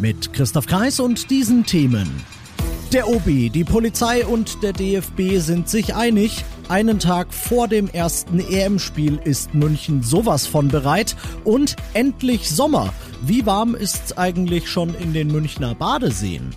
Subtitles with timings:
[0.00, 2.24] Mit Christoph Kreis und diesen Themen.
[2.92, 6.42] Der OB, die Polizei und der DFB sind sich einig.
[6.68, 11.16] Einen Tag vor dem ersten EM-Spiel ist München sowas von bereit.
[11.44, 12.94] Und endlich Sommer.
[13.20, 16.54] Wie warm ist's eigentlich schon in den Münchner Badeseen?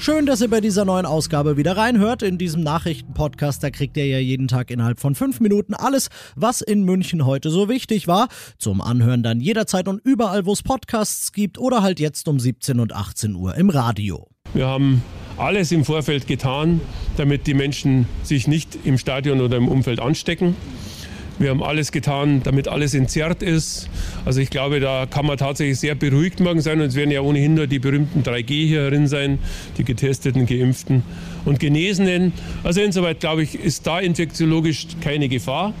[0.00, 2.22] Schön, dass ihr bei dieser neuen Ausgabe wieder reinhört.
[2.22, 6.62] In diesem Nachrichtenpodcast, da kriegt ihr ja jeden Tag innerhalb von fünf Minuten alles, was
[6.62, 8.28] in München heute so wichtig war.
[8.56, 12.80] Zum Anhören dann jederzeit und überall, wo es Podcasts gibt oder halt jetzt um 17
[12.80, 14.26] und 18 Uhr im Radio.
[14.54, 15.02] Wir haben
[15.36, 16.80] alles im Vorfeld getan,
[17.18, 20.56] damit die Menschen sich nicht im Stadion oder im Umfeld anstecken.
[21.40, 23.88] Wir haben alles getan, damit alles entzerrt ist.
[24.26, 26.82] Also ich glaube, da kann man tatsächlich sehr beruhigt morgen sein.
[26.82, 29.38] Und es werden ja ohnehin nur die berühmten 3G hier drin sein,
[29.78, 31.02] die getesteten, geimpften
[31.46, 32.34] und Genesenen.
[32.62, 35.72] Also insoweit, glaube ich, ist da infektiologisch keine Gefahr.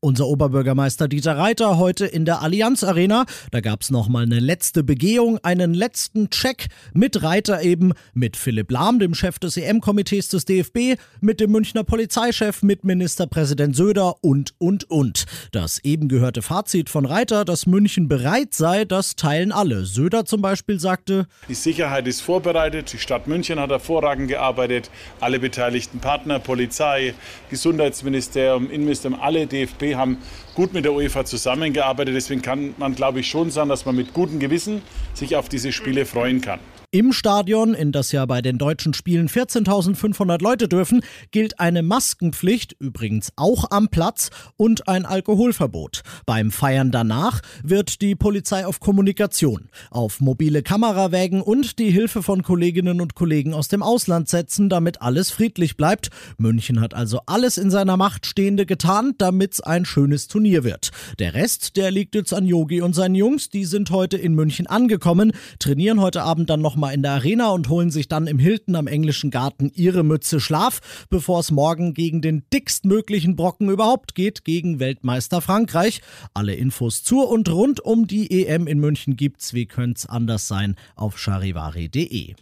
[0.00, 3.26] Unser Oberbürgermeister Dieter Reiter heute in der Allianz Arena.
[3.50, 8.70] Da gab's noch mal eine letzte Begehung, einen letzten Check mit Reiter eben, mit Philipp
[8.70, 14.54] Lahm, dem Chef des EM-Komitees des DFB, mit dem Münchner Polizeichef, mit Ministerpräsident Söder und,
[14.58, 15.24] und, und.
[15.50, 19.84] Das eben gehörte Fazit von Reiter, dass München bereit sei, das teilen alle.
[19.84, 25.40] Söder zum Beispiel sagte, die Sicherheit ist vorbereitet, die Stadt München hat hervorragend gearbeitet, alle
[25.40, 27.14] beteiligten Partner, Polizei,
[27.50, 30.18] Gesundheitsministerium, Innenministerium, alle DFB haben
[30.54, 32.14] gut mit der UEFA zusammengearbeitet.
[32.14, 34.82] Deswegen kann man, glaube ich, schon sagen, dass man mit gutem Gewissen
[35.14, 36.60] sich auf diese Spiele freuen kann.
[36.90, 42.76] Im Stadion, in das ja bei den deutschen Spielen 14.500 Leute dürfen, gilt eine Maskenpflicht,
[42.78, 46.00] übrigens auch am Platz, und ein Alkoholverbot.
[46.24, 52.42] Beim Feiern danach wird die Polizei auf Kommunikation, auf mobile Kamerawägen und die Hilfe von
[52.42, 56.08] Kolleginnen und Kollegen aus dem Ausland setzen, damit alles friedlich bleibt.
[56.38, 60.92] München hat also alles in seiner Macht Stehende getan, damit's ein schönes Turnier wird.
[61.18, 64.66] Der Rest, der liegt jetzt an Yogi und seinen Jungs, die sind heute in München
[64.66, 68.38] angekommen, trainieren heute Abend dann noch nochmal in der Arena und holen sich dann im
[68.38, 74.14] Hilton am englischen Garten ihre Mütze Schlaf, bevor es morgen gegen den dickstmöglichen Brocken überhaupt
[74.14, 76.02] geht, gegen Weltmeister Frankreich.
[76.34, 80.46] Alle Infos zur und rund um die EM in München gibt's, wie könnte es anders
[80.46, 82.34] sein, auf charivari.de.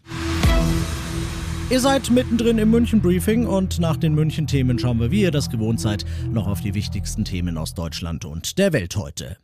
[1.71, 5.31] Ihr seid mittendrin im München Briefing und nach den München Themen schauen wir, wie ihr
[5.31, 9.39] das gewohnt seid, noch auf die wichtigsten Themen aus Deutschland und der Welt heute.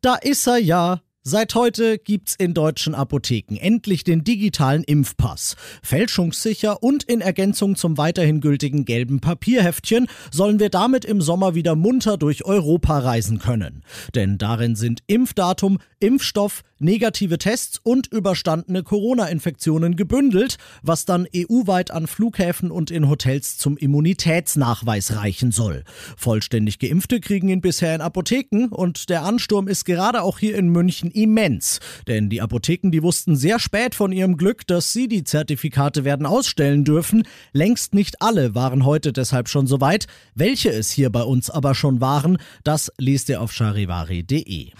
[0.00, 5.56] Da ist er ja, Seit heute gibt's in deutschen Apotheken endlich den digitalen Impfpass.
[5.82, 11.76] Fälschungssicher und in Ergänzung zum weiterhin gültigen gelben Papierheftchen sollen wir damit im Sommer wieder
[11.76, 13.84] munter durch Europa reisen können.
[14.14, 22.06] Denn darin sind Impfdatum, Impfstoff, negative Tests und überstandene Corona-Infektionen gebündelt, was dann EU-weit an
[22.06, 25.84] Flughäfen und in Hotels zum Immunitätsnachweis reichen soll.
[26.18, 30.68] Vollständig Geimpfte kriegen ihn bisher in Apotheken und der Ansturm ist gerade auch hier in
[30.68, 31.80] München immens.
[32.06, 36.26] Denn die Apotheken, die wussten sehr spät von ihrem Glück, dass sie die Zertifikate werden
[36.26, 37.22] ausstellen dürfen.
[37.52, 40.06] Längst nicht alle waren heute deshalb schon so weit.
[40.34, 44.70] Welche es hier bei uns aber schon waren, das liest ihr auf charivari.de.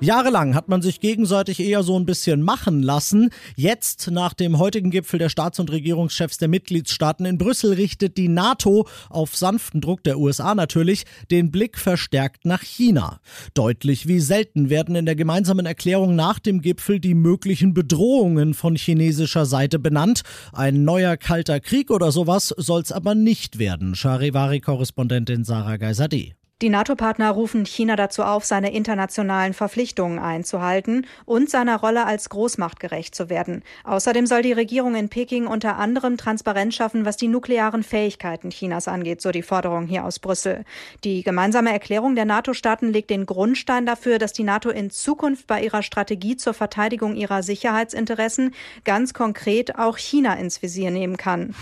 [0.00, 3.30] Jahrelang hat man sich gegenseitig eher so ein bisschen machen lassen.
[3.56, 8.28] Jetzt, nach dem heutigen Gipfel der Staats- und Regierungschefs der Mitgliedstaaten in Brüssel, richtet die
[8.28, 13.20] NATO auf sanften Druck der USA natürlich den Blick verstärkt nach China.
[13.54, 18.76] Deutlich wie selten werden in der gemeinsamen Erklärung nach dem Gipfel die möglichen Bedrohungen von
[18.76, 20.22] chinesischer Seite benannt.
[20.52, 23.94] Ein neuer kalter Krieg oder sowas soll's aber nicht werden.
[23.94, 26.34] Charivari-Korrespondentin Sarah Geiser-D.
[26.62, 32.80] Die NATO-Partner rufen China dazu auf, seine internationalen Verpflichtungen einzuhalten und seiner Rolle als Großmacht
[32.80, 33.62] gerecht zu werden.
[33.84, 38.88] Außerdem soll die Regierung in Peking unter anderem Transparenz schaffen, was die nuklearen Fähigkeiten Chinas
[38.88, 40.64] angeht, so die Forderung hier aus Brüssel.
[41.04, 45.62] Die gemeinsame Erklärung der NATO-Staaten legt den Grundstein dafür, dass die NATO in Zukunft bei
[45.62, 48.54] ihrer Strategie zur Verteidigung ihrer Sicherheitsinteressen
[48.84, 51.54] ganz konkret auch China ins Visier nehmen kann.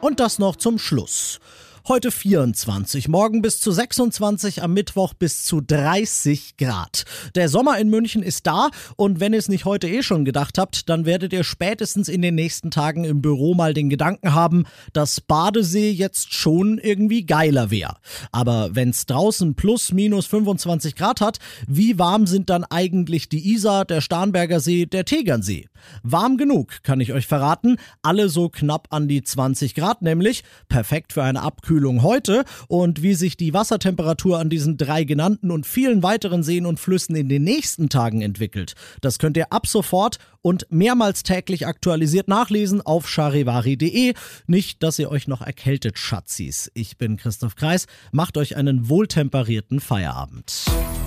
[0.00, 1.40] Und das noch zum Schluss.
[1.88, 7.04] Heute 24, morgen bis zu 26, am Mittwoch bis zu 30 Grad.
[7.34, 10.58] Der Sommer in München ist da und wenn ihr es nicht heute eh schon gedacht
[10.58, 14.64] habt, dann werdet ihr spätestens in den nächsten Tagen im Büro mal den Gedanken haben,
[14.92, 17.96] dass Badesee jetzt schon irgendwie geiler wäre.
[18.30, 23.54] Aber wenn es draußen plus minus 25 Grad hat, wie warm sind dann eigentlich die
[23.54, 25.66] Isar, der Starnberger See, der Tegernsee?
[26.04, 27.76] Warm genug, kann ich euch verraten.
[28.02, 30.44] Alle so knapp an die 20 Grad nämlich.
[30.68, 32.44] Perfekt für eine Abkühlung heute.
[32.68, 37.16] Und wie sich die Wassertemperatur an diesen drei genannten und vielen weiteren Seen und Flüssen
[37.16, 42.82] in den nächsten Tagen entwickelt, das könnt ihr ab sofort und mehrmals täglich aktualisiert nachlesen
[42.82, 44.14] auf charivari.de.
[44.46, 46.70] Nicht, dass ihr euch noch erkältet, Schatzis.
[46.74, 47.86] Ich bin Christoph Kreis.
[48.10, 50.64] Macht euch einen wohltemperierten Feierabend.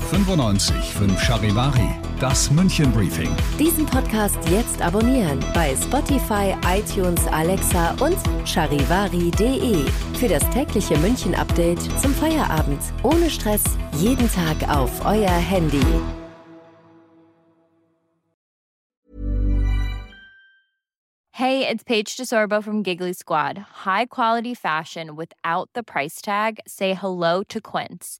[0.10, 3.36] 95 5 Charivari, das München Briefing.
[3.57, 8.18] Diesen Podcast jetzt abonnieren bei Spotify, iTunes, Alexa und
[8.48, 9.86] charivari.de.
[10.19, 12.81] Für das tägliche München Update zum Feierabend.
[13.04, 13.63] Ohne Stress,
[13.94, 15.81] jeden Tag auf euer Handy.
[21.31, 23.57] Hey, it's Paige DeSorbo from Giggly Squad.
[23.86, 26.60] High quality fashion without the price tag.
[26.66, 28.19] Say hello to Quince.